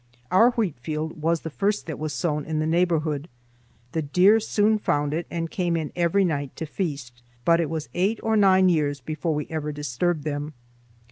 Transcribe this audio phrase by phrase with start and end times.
[0.31, 3.27] Our wheat field was the first that was sown in the neighborhood.
[3.91, 7.87] The deer soon found it and came in every night to feast, but it was
[7.93, 10.55] eight or nine years before we ever disturbed them.